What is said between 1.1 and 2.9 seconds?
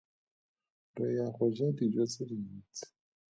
ya go ja dijo tse dintsi.